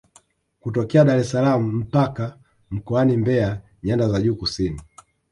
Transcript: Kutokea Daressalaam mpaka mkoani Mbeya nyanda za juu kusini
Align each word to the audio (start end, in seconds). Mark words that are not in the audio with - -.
Kutokea 0.59 1.05
Daressalaam 1.05 1.75
mpaka 1.77 2.37
mkoani 2.71 3.17
Mbeya 3.17 3.61
nyanda 3.83 4.09
za 4.09 4.21
juu 4.21 4.35
kusini 4.35 4.81